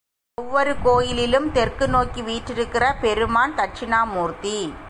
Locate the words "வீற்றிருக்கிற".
2.21-2.93